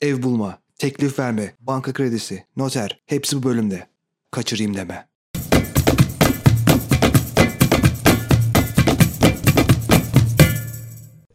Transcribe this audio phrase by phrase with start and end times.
[0.00, 3.86] Ev bulma, teklif verme, banka kredisi, noter hepsi bu bölümde.
[4.30, 5.08] Kaçırayım deme.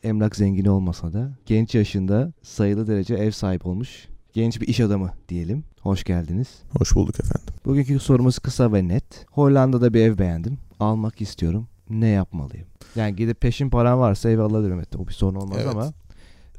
[0.04, 5.12] Emlak zengini olmasa da genç yaşında sayılı derece ev sahibi olmuş genç bir iş adamı
[5.30, 5.64] diyelim.
[5.82, 6.48] Hoş geldiniz.
[6.80, 7.54] Hoş bulduk efendim.
[7.66, 9.26] Bugünkü sorumuz kısa ve net.
[9.32, 10.58] Hollanda'da bir ev beğendim.
[10.80, 11.68] Almak istiyorum.
[11.90, 12.68] Ne yapmalıyım?
[12.96, 14.78] Yani gidip peşin param varsa ev alabilirim.
[14.78, 15.72] Evet, o bir sorun olmaz Evet.
[15.76, 15.94] ama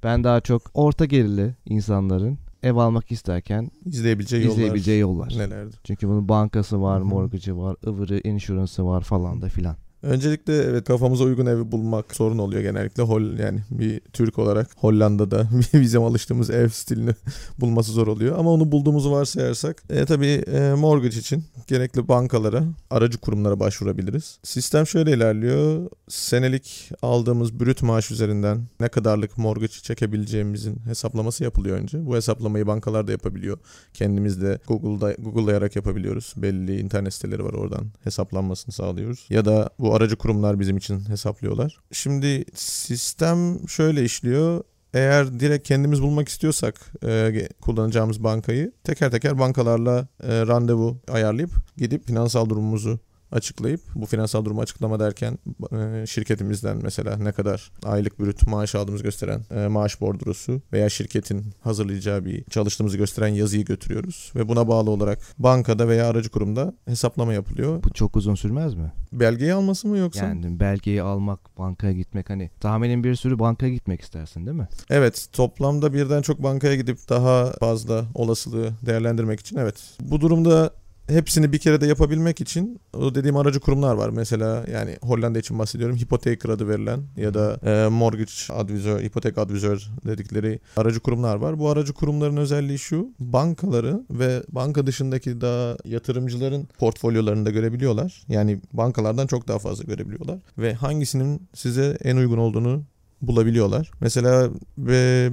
[0.04, 5.28] ben daha çok orta gelirli insanların ev almak isterken İzleyebileceği yollar izleyebileceği yollar.
[5.38, 5.78] nelerdir?
[5.84, 9.76] Çünkü bunun bankası var, mortgage'ı var, ıvırı, insurance'ı var falan da filan.
[10.04, 13.02] Öncelikle evet kafamıza uygun evi bulmak sorun oluyor genellikle.
[13.02, 17.10] Hol yani bir Türk olarak Hollanda'da bizim alıştığımız ev stilini
[17.60, 18.38] bulması zor oluyor.
[18.38, 24.38] Ama onu bulduğumuzu varsayarsak e, tabii e, mortgage için gerekli bankalara, aracı kurumlara başvurabiliriz.
[24.42, 25.90] Sistem şöyle ilerliyor.
[26.08, 32.06] Senelik aldığımız brüt maaş üzerinden ne kadarlık mortgage çekebileceğimizin hesaplaması yapılıyor önce.
[32.06, 33.58] Bu hesaplamayı bankalar da yapabiliyor.
[33.94, 36.34] Kendimiz de Google'da Google'layarak yapabiliyoruz.
[36.36, 39.26] Belli internet siteleri var oradan hesaplanmasını sağlıyoruz.
[39.30, 41.76] Ya da bu aracı kurumlar bizim için hesaplıyorlar.
[41.92, 44.64] Şimdi sistem şöyle işliyor.
[44.94, 52.06] Eğer direkt kendimiz bulmak istiyorsak e, kullanacağımız bankayı teker teker bankalarla e, randevu ayarlayıp gidip
[52.06, 53.00] finansal durumumuzu
[53.34, 55.38] açıklayıp bu finansal durumu açıklama derken
[55.72, 61.44] e, şirketimizden mesela ne kadar aylık brüt maaş aldığımızı gösteren e, maaş bordrosu veya şirketin
[61.60, 67.32] hazırlayacağı bir çalıştığımızı gösteren yazıyı götürüyoruz ve buna bağlı olarak bankada veya aracı kurumda hesaplama
[67.32, 67.82] yapılıyor.
[67.82, 68.92] Bu çok uzun sürmez mi?
[69.12, 70.24] Belgeyi alması mı yoksa?
[70.24, 74.68] Yani belgeyi almak, bankaya gitmek hani tahminin bir sürü bankaya gitmek istersin değil mi?
[74.90, 79.76] Evet, toplamda birden çok bankaya gidip daha fazla olasılığı değerlendirmek için evet.
[80.00, 80.70] Bu durumda
[81.08, 84.08] hepsini bir kere de yapabilmek için o dediğim aracı kurumlar var.
[84.08, 85.96] Mesela yani Hollanda için bahsediyorum.
[85.96, 91.58] Hipotek adı verilen ya da e, mortgage advisor, hipotek advisor dedikleri aracı kurumlar var.
[91.58, 93.08] Bu aracı kurumların özelliği şu.
[93.18, 98.22] Bankaları ve banka dışındaki daha yatırımcıların portfolyolarını da görebiliyorlar.
[98.28, 102.82] Yani bankalardan çok daha fazla görebiliyorlar ve hangisinin size en uygun olduğunu
[103.26, 103.90] bulabiliyorlar.
[104.00, 104.50] Mesela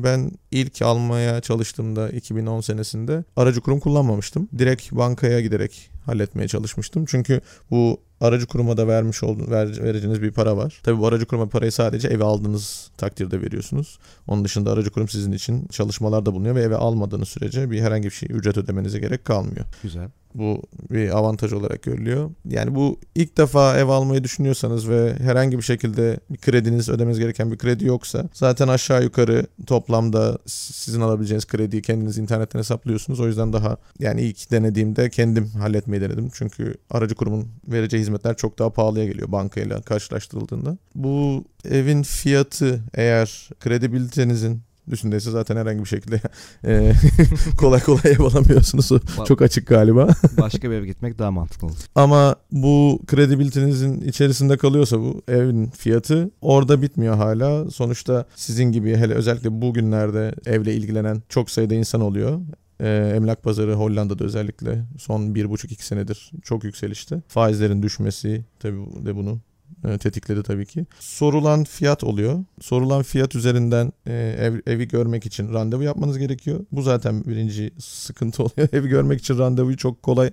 [0.03, 4.49] ben ilk almaya çalıştığımda 2010 senesinde aracı kurum kullanmamıştım.
[4.57, 7.05] Direkt bankaya giderek halletmeye çalışmıştım.
[7.05, 7.41] Çünkü
[7.71, 10.81] bu aracı kuruma da vermiş olduğunuz ver, vereceğiniz bir para var.
[10.83, 13.99] Tabii bu aracı kuruma parayı sadece eve aldığınız takdirde veriyorsunuz.
[14.27, 18.13] Onun dışında aracı kurum sizin için çalışmalarda bulunuyor ve eve almadığınız sürece bir herhangi bir
[18.13, 19.65] şey ücret ödemenize gerek kalmıyor.
[19.83, 20.09] Güzel.
[20.35, 20.61] Bu
[20.91, 22.31] bir avantaj olarak görülüyor.
[22.49, 27.51] Yani bu ilk defa ev almayı düşünüyorsanız ve herhangi bir şekilde bir krediniz ödemeniz gereken
[27.51, 33.19] bir kredi yoksa zaten aşağı yukarı toplamda sizin alabileceğiniz krediyi kendiniz internetten hesaplıyorsunuz.
[33.19, 36.29] O yüzden daha yani ilk denediğimde kendim halletmeyi denedim.
[36.33, 40.77] Çünkü aracı kurumun vereceği hizmetler çok daha pahalıya geliyor bankayla karşılaştırıldığında.
[40.95, 46.21] Bu evin fiyatı eğer kredibilitenizin üstündeyse zaten herhangi bir şekilde
[46.65, 46.93] e,
[47.57, 48.89] kolay kolay ev alamıyorsunuz.
[49.27, 50.07] Çok açık galiba.
[50.37, 51.75] Başka bir eve gitmek daha mantıklı olur.
[51.95, 57.71] Ama bu kredibilitenizin içerisinde kalıyorsa bu evin fiyatı orada bitmiyor hala.
[57.71, 62.39] Sonuçta sizin gibi hele özellikle bugünlerde evle ilgilenen çok sayıda insan oluyor.
[62.81, 67.21] Ee, emlak pazarı Hollanda'da özellikle son 1,5-2 senedir çok yükselişte.
[67.27, 69.50] Faizlerin düşmesi tabii de bunu e,
[69.81, 70.85] tetikledi tabii ki.
[70.99, 72.43] Sorulan fiyat oluyor.
[72.61, 76.65] Sorulan fiyat üzerinden e, ev, evi görmek için randevu yapmanız gerekiyor.
[76.71, 78.69] Bu zaten birinci sıkıntı oluyor.
[78.73, 80.31] evi görmek için randevuyu çok kolay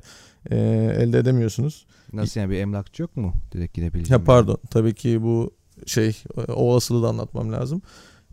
[0.51, 0.57] e,
[0.99, 1.87] elde edemiyorsunuz.
[2.13, 3.35] Nasıl yani bir emlakçı yok mu?
[3.53, 4.21] Direkt gidebileceğim.
[4.21, 5.51] Ya pardon tabii ki bu
[5.87, 7.83] şey o olasılığı da anlatmam lazım.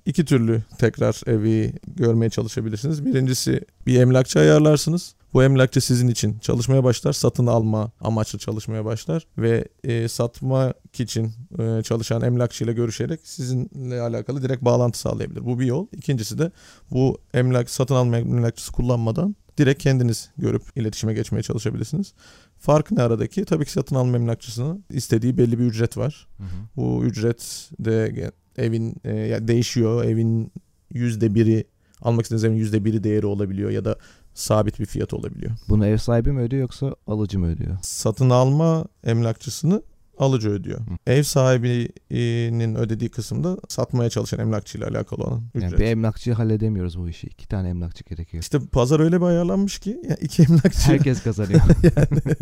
[0.05, 3.05] İki türlü tekrar evi görmeye çalışabilirsiniz.
[3.05, 5.16] Birincisi bir emlakçı ayarlarsınız.
[5.33, 7.13] Bu emlakçı sizin için çalışmaya başlar.
[7.13, 9.27] Satın alma amaçlı çalışmaya başlar.
[9.38, 15.45] Ve e, satmak için e, çalışan emlakçıyla görüşerek sizinle alakalı direkt bağlantı sağlayabilir.
[15.45, 15.88] Bu bir yol.
[15.91, 16.51] İkincisi de
[16.91, 22.13] bu emlak satın alma emlakçısı kullanmadan direkt kendiniz görüp iletişime geçmeye çalışabilirsiniz.
[22.59, 23.45] Fark ne aradaki?
[23.45, 26.27] Tabii ki satın alma emlakçısının istediği belli bir ücret var.
[26.37, 26.47] Hı hı.
[26.75, 30.03] Bu ücret de evin e, değişiyor.
[30.03, 30.51] Evin
[30.93, 31.66] yüzde biri
[32.01, 33.97] almak istediğiniz evin yüzde biri değeri olabiliyor ya da
[34.34, 35.52] sabit bir fiyat olabiliyor.
[35.69, 37.78] Bunu ev sahibi mi ödüyor yoksa alıcı mı ödüyor?
[37.81, 39.81] Satın alma emlakçısını
[40.17, 40.79] alıcı ödüyor.
[40.79, 40.97] Hı.
[41.08, 45.72] Ev sahibinin ödediği kısımda satmaya çalışan emlakçıyla alakalı olan ücret.
[45.72, 47.28] Yani bir emlakçıyı halledemiyoruz bu işi.
[47.28, 48.44] İki tane emlakçı gerekiyor.
[48.44, 51.62] İşte pazar öyle bir ayarlanmış ki ya iki emlakçı Herkes kazanıyor.
[51.84, 52.35] yani,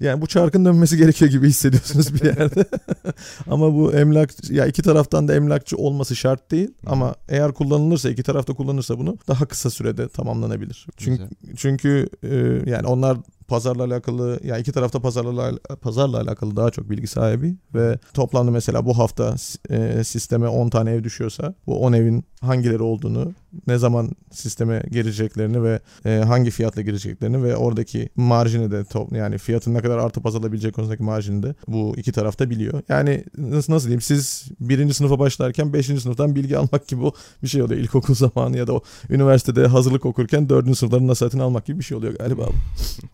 [0.00, 2.64] yani bu çarkın dönmesi gerekiyor gibi hissediyorsunuz bir yerde.
[3.46, 8.22] ama bu emlak ya iki taraftan da emlakçı olması şart değil ama eğer kullanılırsa iki
[8.22, 10.86] tarafta kullanırsa bunu daha kısa sürede tamamlanabilir.
[10.96, 11.56] Çünkü Güzel.
[11.56, 12.36] çünkü e,
[12.70, 13.18] yani onlar
[13.52, 18.86] pazarla alakalı ya iki tarafta pazarla pazarla alakalı daha çok bilgi sahibi ve toplamda mesela
[18.86, 19.34] bu hafta
[19.70, 23.32] e, sisteme 10 tane ev düşüyorsa bu 10 evin hangileri olduğunu,
[23.66, 29.38] ne zaman sisteme gireceklerini ve e, hangi fiyatla gireceklerini ve oradaki marjini de top, yani
[29.38, 32.82] fiyatın ne kadar artıp azalabilecek konusundaki marjini de bu iki tarafta biliyor.
[32.88, 37.02] Yani nasıl, nasıl diyeyim siz birinci sınıfa başlarken beşinci sınıftan bilgi almak gibi
[37.42, 37.80] bir şey oluyor.
[37.80, 41.96] İlkokul zamanı ya da o üniversitede hazırlık okurken dördüncü sınıfların nasihatini almak gibi bir şey
[41.96, 42.48] oluyor galiba.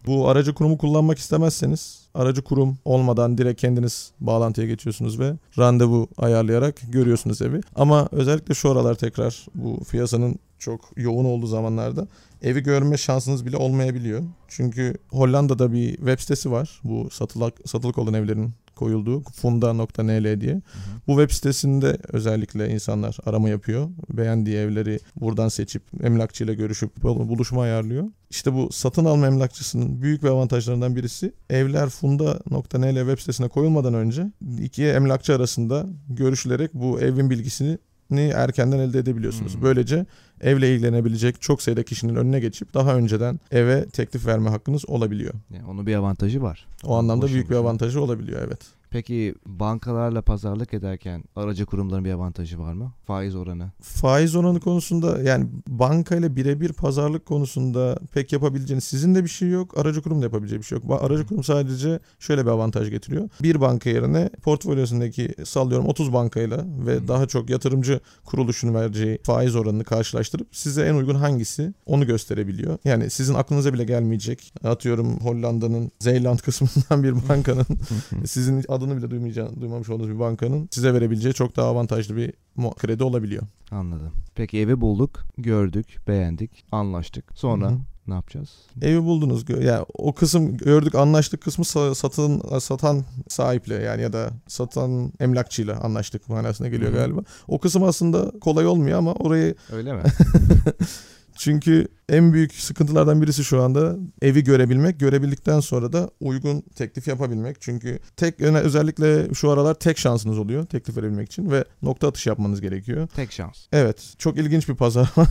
[0.06, 6.80] bu aracı kurumu kullanmak istemezseniz aracı kurum olmadan direkt kendiniz bağlantıya geçiyorsunuz ve randevu ayarlayarak
[6.88, 7.60] görüyorsunuz evi.
[7.74, 12.06] Ama özellikle şu aralar tekrar bu piyasanın çok yoğun olduğu zamanlarda
[12.42, 14.22] evi görme şansınız bile olmayabiliyor.
[14.48, 16.80] Çünkü Hollanda'da bir web sitesi var.
[16.84, 20.52] Bu satılık, satılık olan evlerin koyulduğu funda.nl diye.
[20.52, 20.60] Hı hı.
[21.06, 23.88] Bu web sitesinde özellikle insanlar arama yapıyor.
[24.10, 28.04] Beğendiği evleri buradan seçip emlakçıyla görüşüp buluşma ayarlıyor.
[28.30, 34.32] İşte bu satın alma emlakçısının büyük bir avantajlarından birisi evler funda.nl web sitesine koyulmadan önce
[34.62, 37.78] iki emlakçı arasında görüşülerek bu evin bilgisini
[38.16, 39.54] erkenden elde edebiliyorsunuz.
[39.54, 39.62] Hmm.
[39.62, 40.06] Böylece
[40.40, 45.34] evle ilgilenebilecek çok sayıda kişinin önüne geçip daha önceden eve teklif verme hakkınız olabiliyor.
[45.54, 46.66] Yani onun bir avantajı var.
[46.84, 48.60] O anlamda Hoş büyük bir avantajı olabiliyor evet.
[48.90, 52.92] Peki bankalarla pazarlık ederken aracı kurumların bir avantajı var mı?
[53.06, 53.70] Faiz oranı.
[53.80, 59.78] Faiz oranı konusunda yani bankayla birebir pazarlık konusunda pek yapabileceğiniz sizin de bir şey yok.
[59.78, 61.02] Aracı kurum da yapabileceği bir şey yok.
[61.02, 63.28] Aracı kurum sadece şöyle bir avantaj getiriyor.
[63.42, 66.56] Bir banka yerine portfolyosundaki sallıyorum 30 bankayla
[66.86, 67.08] ve hmm.
[67.08, 72.78] daha çok yatırımcı kuruluşun vereceği faiz oranını karşılaştırıp size en uygun hangisi onu gösterebiliyor.
[72.84, 74.52] Yani sizin aklınıza bile gelmeyecek.
[74.64, 77.66] Atıyorum Hollanda'nın Zeeland kısmından bir bankanın
[78.26, 82.32] sizin adını bile duymayacağını, duymamış olduğunuz bir bankanın size verebileceği çok daha avantajlı bir
[82.76, 83.42] kredi olabiliyor.
[83.70, 84.12] Anladım.
[84.34, 87.24] Peki evi bulduk, gördük, beğendik, anlaştık.
[87.34, 87.78] Sonra Hı-hı.
[88.06, 88.50] ne yapacağız?
[88.82, 89.44] Evi buldunuz.
[89.48, 91.64] Yani o kısım gördük, anlaştık kısmı
[91.94, 97.00] satın satan sahiple yani ya da satan emlakçıyla anlaştık manasına geliyor Hı-hı.
[97.00, 97.20] galiba.
[97.48, 100.02] O kısım aslında kolay olmuyor ama orayı Öyle mi?
[101.38, 105.00] Çünkü en büyük sıkıntılardan birisi şu anda evi görebilmek.
[105.00, 107.60] Görebildikten sonra da uygun teklif yapabilmek.
[107.60, 112.60] Çünkü tek özellikle şu aralar tek şansınız oluyor teklif verebilmek için ve nokta atış yapmanız
[112.60, 113.08] gerekiyor.
[113.16, 113.66] Tek şans.
[113.72, 114.14] Evet.
[114.18, 115.28] Çok ilginç bir pazar var.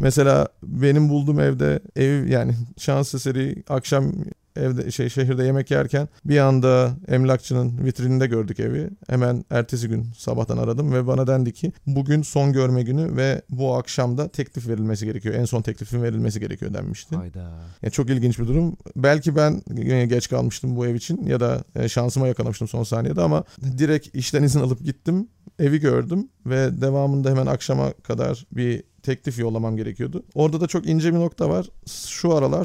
[0.00, 4.12] Mesela benim bulduğum evde ev yani şans eseri akşam
[4.56, 8.90] evde şey şehirde yemek yerken bir anda emlakçının vitrininde gördük evi.
[9.08, 13.74] Hemen ertesi gün sabahtan aradım ve bana dendi ki bugün son görme günü ve bu
[13.74, 15.34] akşam da teklif verilmesi gerekiyor.
[15.34, 17.16] En son teklifin verilmesi gerekiyor denmişti.
[17.16, 17.52] Hayda.
[17.82, 18.76] Yani çok ilginç bir durum.
[18.96, 19.62] Belki ben
[20.08, 23.44] geç kalmıştım bu ev için ya da e, şansıma yakalamıştım son saniyede ama
[23.78, 25.28] direkt işten izin alıp gittim.
[25.58, 30.22] Evi gördüm ve devamında hemen akşama kadar bir teklif yollamam gerekiyordu.
[30.34, 31.66] Orada da çok ince bir nokta var.
[32.08, 32.64] Şu aralar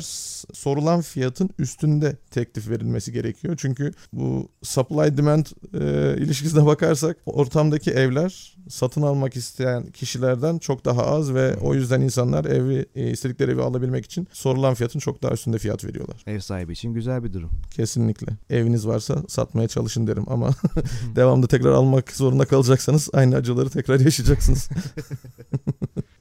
[0.54, 3.56] sorulan fiyatın üstünde teklif verilmesi gerekiyor.
[3.58, 11.06] Çünkü bu supply demand e, ilişkisine bakarsak ortamdaki evler satın almak isteyen kişilerden çok daha
[11.06, 15.34] az ve o yüzden insanlar evi e, istedikleri evi alabilmek için sorulan fiyatın çok daha
[15.34, 16.24] üstünde fiyat veriyorlar.
[16.28, 17.50] Ev sahibi için güzel bir durum.
[17.72, 18.28] Kesinlikle.
[18.50, 20.50] Eviniz varsa satmaya çalışın derim ama
[21.16, 24.70] devamlı tekrar almak zorunda kalacaksanız aynı acıları tekrar yaşayacaksınız.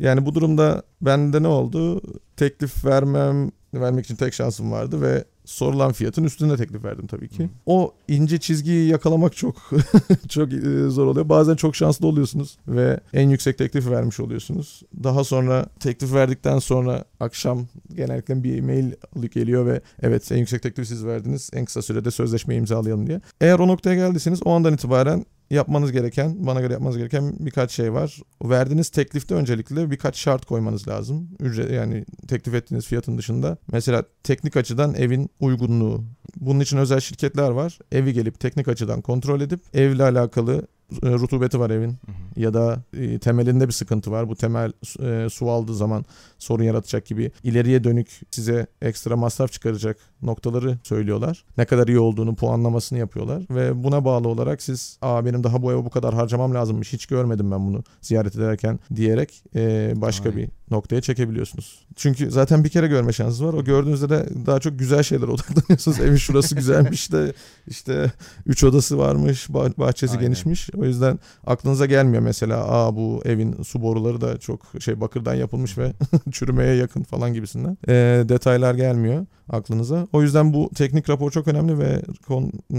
[0.00, 2.02] yani bu durumda bende ne oldu?
[2.36, 7.44] Teklif vermem vermek için tek şansım vardı ve sorulan fiyatın üstünde teklif verdim tabii ki.
[7.44, 7.48] Hı.
[7.66, 9.56] O ince çizgiyi yakalamak çok
[10.28, 11.28] çok e, zor oluyor.
[11.28, 14.82] Bazen çok şanslı oluyorsunuz ve en yüksek teklifi vermiş oluyorsunuz.
[15.04, 18.92] Daha sonra teklif verdikten sonra akşam genellikle bir mail
[19.32, 21.50] geliyor ve evet en yüksek teklifi siz verdiniz.
[21.52, 23.20] En kısa sürede sözleşme imzalayalım diye.
[23.40, 27.92] Eğer o noktaya geldiyseniz o andan itibaren yapmanız gereken, bana göre yapmanız gereken birkaç şey
[27.92, 28.20] var.
[28.44, 31.28] Verdiğiniz teklifte öncelikle birkaç şart koymanız lazım.
[31.40, 33.56] Ücret yani teklif ettiğiniz fiyatın dışında.
[33.72, 36.04] Mesela teknik açıdan evin uygunluğu.
[36.36, 37.78] Bunun için özel şirketler var.
[37.92, 40.66] Evi gelip teknik açıdan kontrol edip evle alakalı
[41.02, 42.40] rutubeti var evin hı hı.
[42.40, 44.28] ya da e, temelinde bir sıkıntı var.
[44.28, 46.04] Bu temel e, su aldığı zaman
[46.38, 51.44] sorun yaratacak gibi ileriye dönük size ekstra masraf çıkaracak noktaları söylüyorlar.
[51.58, 55.72] Ne kadar iyi olduğunu puanlamasını yapıyorlar ve buna bağlı olarak siz aa benim daha bu
[55.72, 60.36] eve bu kadar harcamam lazımmış hiç görmedim ben bunu ziyaret ederken diyerek e, başka Ay.
[60.36, 61.86] bir noktaya çekebiliyorsunuz.
[61.96, 63.52] Çünkü zaten bir kere görme şansınız var.
[63.52, 66.00] O gördüğünüzde de daha çok güzel şeylere odaklanıyorsunuz.
[66.00, 67.32] Evin şurası güzelmiş de
[67.66, 68.12] işte
[68.46, 70.24] üç odası varmış, bahçesi Aynen.
[70.24, 70.70] genişmiş.
[70.74, 75.78] O yüzden aklınıza gelmiyor mesela aa bu evin su boruları da çok şey bakırdan yapılmış
[75.78, 75.92] ve
[76.30, 77.78] çürümeye yakın falan gibisinden.
[77.88, 80.08] E, detaylar gelmiyor aklınıza.
[80.12, 82.02] O yüzden bu teknik rapor çok önemli ve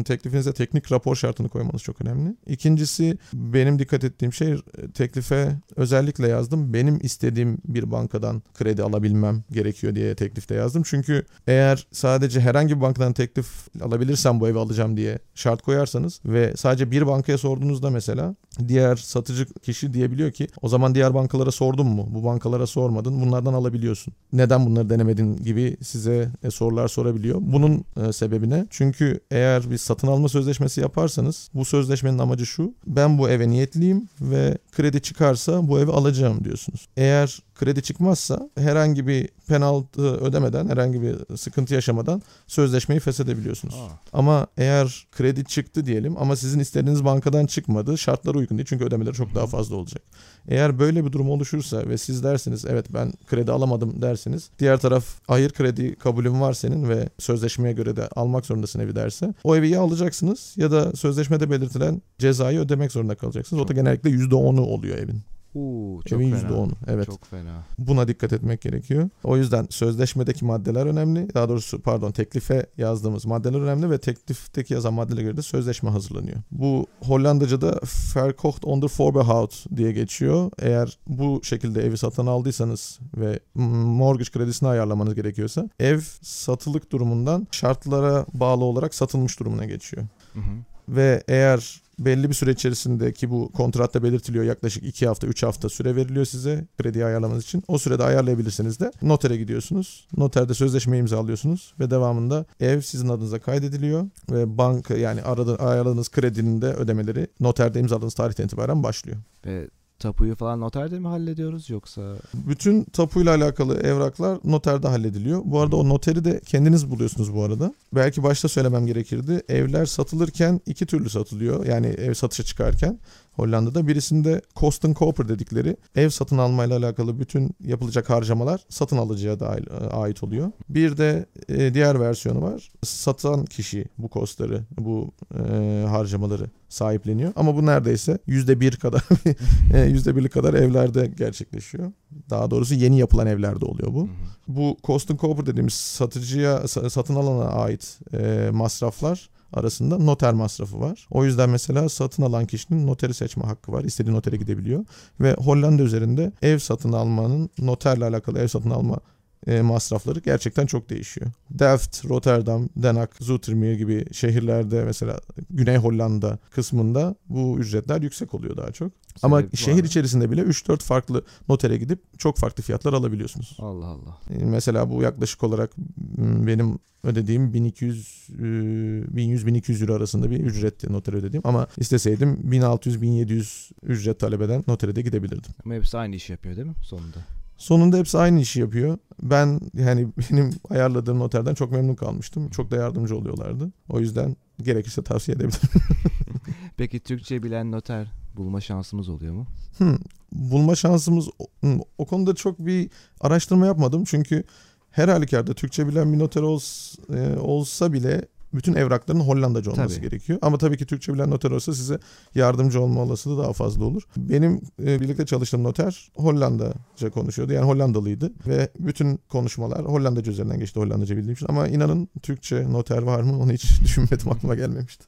[0.03, 2.35] teklifinize teknik rapor şartını koymanız çok önemli.
[2.47, 4.55] İkincisi benim dikkat ettiğim şey
[4.93, 6.73] teklife özellikle yazdım.
[6.73, 10.83] Benim istediğim bir bankadan kredi alabilmem gerekiyor diye teklifte yazdım.
[10.85, 13.47] Çünkü eğer sadece herhangi bir bankadan teklif
[13.81, 18.35] alabilirsem bu evi alacağım diye şart koyarsanız ve sadece bir bankaya sorduğunuzda mesela
[18.67, 22.07] diğer satıcı kişi diyebiliyor ki o zaman diğer bankalara sordun mu?
[22.11, 23.21] Bu bankalara sormadın.
[23.21, 24.13] Bunlardan alabiliyorsun.
[24.33, 27.37] Neden bunları denemedin gibi size e, sorular sorabiliyor.
[27.41, 28.67] Bunun e, sebebi ne?
[28.69, 32.73] Çünkü eğer bir satın alma sözleşmesi yaparsanız bu sözleşmenin amacı şu.
[32.87, 36.87] Ben bu eve niyetliyim ve kredi çıkarsa bu evi alacağım diyorsunuz.
[36.97, 43.75] Eğer kredi çıkmazsa herhangi bir penaltı ödemeden, herhangi bir sıkıntı yaşamadan sözleşmeyi feshedebiliyorsunuz.
[43.75, 44.17] Aa.
[44.17, 49.13] Ama eğer kredi çıktı diyelim ama sizin istediğiniz bankadan çıkmadı, şartlar uygun değil çünkü ödemeleri
[49.13, 50.03] çok daha fazla olacak.
[50.47, 54.49] Eğer böyle bir durum oluşursa ve siz dersiniz evet ben kredi alamadım dersiniz.
[54.59, 59.33] Diğer taraf hayır kredi kabulün var senin ve sözleşmeye göre de almak zorundasın evi derse.
[59.43, 63.63] O evi ya alacaksınız ya da sözleşmede belirtilen cezayı ödemek zorunda kalacaksınız.
[63.63, 65.21] O da genellikle %10'u oluyor evin.
[65.53, 66.49] Uuu çok Evin fena.
[66.49, 66.71] %10'u.
[66.87, 67.05] Evet.
[67.05, 67.63] Çok fena.
[67.79, 69.09] Buna dikkat etmek gerekiyor.
[69.23, 71.33] O yüzden sözleşmedeki maddeler önemli.
[71.33, 76.37] Daha doğrusu pardon teklife yazdığımız maddeler önemli ve teklifteki yazan maddelere göre de sözleşme hazırlanıyor.
[76.51, 77.79] Bu Hollandaca'da
[78.15, 80.51] Verkocht onder Voorbehoud diye geçiyor.
[80.59, 88.25] Eğer bu şekilde evi satın aldıysanız ve mortgage kredisini ayarlamanız gerekiyorsa ev satılık durumundan şartlara
[88.33, 90.03] bağlı olarak satılmış durumuna geçiyor.
[90.33, 90.53] Hı hı.
[90.89, 95.69] Ve eğer belli bir süre içerisinde ki bu kontratta belirtiliyor yaklaşık 2 hafta 3 hafta
[95.69, 97.63] süre veriliyor size krediyi ayarlamanız için.
[97.67, 100.07] O sürede ayarlayabilirsiniz de notere gidiyorsunuz.
[100.17, 106.61] Noterde sözleşme imzalıyorsunuz ve devamında ev sizin adınıza kaydediliyor ve banka yani arada ayarladığınız kredinin
[106.61, 109.17] de ödemeleri noterde imzaladığınız tarihten itibaren başlıyor.
[109.45, 109.67] Ve
[110.01, 112.15] tapuyu falan noterde mi hallediyoruz yoksa?
[112.33, 115.41] Bütün tapuyla alakalı evraklar noterde hallediliyor.
[115.45, 117.73] Bu arada o noteri de kendiniz buluyorsunuz bu arada.
[117.95, 119.41] Belki başta söylemem gerekirdi.
[119.49, 121.65] Evler satılırken iki türlü satılıyor.
[121.65, 122.99] Yani ev satışa çıkarken.
[123.41, 129.39] Hollanda'da birisinde cost and cooper dedikleri ev satın almayla alakalı bütün yapılacak harcamalar satın alıcıya
[129.39, 129.57] da
[129.91, 130.51] ait oluyor.
[130.69, 132.69] Bir de e, diğer versiyonu var.
[132.83, 137.33] Satan kişi bu costları, bu e, harcamaları sahipleniyor.
[137.35, 139.03] Ama bu neredeyse yüzde bir kadar
[139.73, 141.91] e, yüzde birlik kadar evlerde gerçekleşiyor.
[142.29, 144.01] Daha doğrusu yeni yapılan evlerde oluyor bu.
[144.01, 144.07] Hı hı.
[144.47, 150.79] Bu cost and cooper dediğimiz satıcıya sa- satın alana ait e, masraflar arasında noter masrafı
[150.79, 151.07] var.
[151.11, 153.83] O yüzden mesela satın alan kişinin noteri seçme hakkı var.
[153.83, 154.85] İstediği notere gidebiliyor.
[155.19, 158.99] Ve Hollanda üzerinde ev satın almanın noterle alakalı ev satın alma
[159.47, 161.27] e, masrafları gerçekten çok değişiyor.
[161.51, 165.19] Delft, Rotterdam, Den Haag, Zoetermeer gibi şehirlerde mesela
[165.49, 168.91] Güney Hollanda kısmında bu ücretler yüksek oluyor daha çok.
[169.23, 169.87] Ama Sebep var şehir mı?
[169.87, 173.57] içerisinde bile 3-4 farklı notere gidip çok farklı fiyatlar alabiliyorsunuz.
[173.59, 174.17] Allah Allah.
[174.29, 175.71] E, Mesela bu yaklaşık olarak
[176.17, 184.19] benim ödediğim 1200 e, 1100-1200 euro arasında bir ücretti notere ödediğim ama isteseydim 1600-1700 ücret
[184.19, 185.51] talep eden notere de gidebilirdim.
[185.65, 187.17] Ama hepsi aynı işi yapıyor değil mi sonunda?
[187.61, 188.97] Sonunda hepsi aynı işi yapıyor.
[189.23, 192.49] Ben yani benim ayarladığım noterden çok memnun kalmıştım.
[192.49, 193.71] Çok da yardımcı oluyorlardı.
[193.89, 195.69] O yüzden gerekirse tavsiye edebilirim.
[196.77, 199.47] Peki Türkçe bilen noter bulma şansımız oluyor mu?
[199.77, 199.97] Hmm,
[200.31, 202.89] bulma şansımız hmm, o konuda çok bir
[203.19, 204.03] araştırma yapmadım.
[204.03, 204.43] Çünkü
[204.91, 210.09] her halükarda Türkçe bilen bir noter ols- e, olsa bile bütün evrakların Hollandaca olması Tabii.
[210.09, 210.39] gerekiyor.
[210.41, 211.99] Ama tabii ki Türkçe bilen noter olsa size
[212.35, 214.03] yardımcı olma olasılığı daha fazla olur.
[214.17, 217.53] Benim e, birlikte çalıştığım noter Hollandaca konuşuyordu.
[217.53, 221.45] Yani Hollandalıydı ve bütün konuşmalar Hollandaca üzerinden geçti Hollandaca bildiğim için.
[221.49, 225.05] Ama inanın Türkçe noter var mı onu hiç düşünmedim aklıma gelmemişti.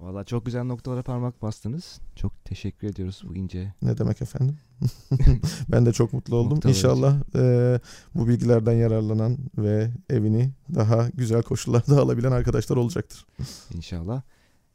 [0.00, 2.00] Valla çok güzel noktalara parmak bastınız.
[2.16, 3.74] Çok teşekkür ediyoruz bu ince.
[3.82, 4.58] Ne demek efendim?
[5.68, 6.54] ben de çok mutlu oldum.
[6.56, 7.80] Noktalar İnşallah e,
[8.14, 13.26] bu bilgilerden yararlanan ve evini daha güzel koşullarda alabilen arkadaşlar olacaktır.
[13.74, 14.22] İnşallah.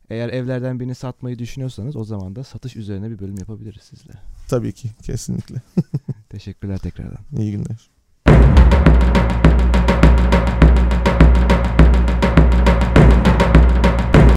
[0.10, 4.14] Eğer evlerden birini satmayı düşünüyorsanız o zaman da satış üzerine bir bölüm yapabiliriz sizle.
[4.48, 5.62] Tabii ki kesinlikle.
[6.30, 7.20] Teşekkürler tekrardan.
[7.38, 7.90] İyi günler.